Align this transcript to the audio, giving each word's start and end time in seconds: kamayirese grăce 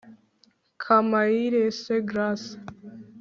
kamayirese 0.81 1.93
grăce 2.09 2.53